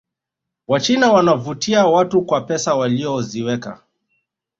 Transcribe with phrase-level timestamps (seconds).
[0.67, 3.81] wachina wanavutia watu kwa pesa walizowekeza